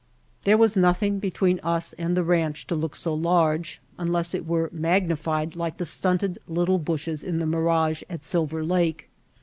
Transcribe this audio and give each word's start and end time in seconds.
There 0.45 0.57
was 0.57 0.75
nothing 0.75 1.19
between 1.19 1.59
us 1.59 1.93
and 1.93 2.17
the 2.17 2.23
ranch 2.23 2.65
to 2.65 2.75
look 2.75 2.95
so 2.95 3.13
large, 3.13 3.79
un 3.99 4.11
less 4.11 4.33
it 4.33 4.47
were 4.47 4.71
magnified 4.73 5.55
like 5.55 5.77
the 5.77 5.85
stunted 5.85 6.39
little 6.47 6.79
bushes 6.79 7.23
in 7.23 7.37
the 7.37 7.45
mirage 7.45 8.01
at 8.09 8.23
Silver 8.23 8.65
Lake. 8.65 9.11